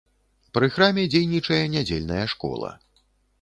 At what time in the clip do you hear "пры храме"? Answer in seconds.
0.57-1.03